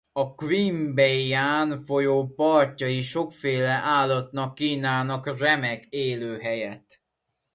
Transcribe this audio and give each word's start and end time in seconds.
A 0.13 0.35
Queanbeyan-folyó 0.35 2.27
partjai 2.33 3.01
sokféle 3.01 3.69
állatnak 3.71 4.55
kínálnak 4.55 5.37
remek 5.39 5.85
élőhelyet. 5.89 7.01